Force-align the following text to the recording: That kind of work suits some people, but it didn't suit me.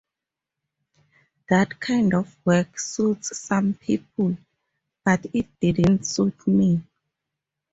That 1.47 1.79
kind 1.79 2.15
of 2.15 2.35
work 2.43 2.79
suits 2.79 3.37
some 3.37 3.75
people, 3.75 4.35
but 5.05 5.27
it 5.31 5.45
didn't 5.59 6.07
suit 6.07 6.47
me. 6.47 6.81